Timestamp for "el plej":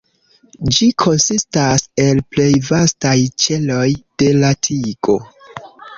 2.05-2.49